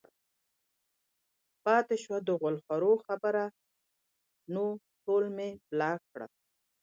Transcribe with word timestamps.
پاتې 1.63 1.95
شوه 2.03 2.17
د 2.23 2.29
غول 2.39 2.55
خورو 2.63 2.91
خبره 3.05 3.43
نو 4.53 4.65
ټول 5.03 5.23
مې 5.35 5.49
بلاک 5.69 5.99
کړل 6.11 6.31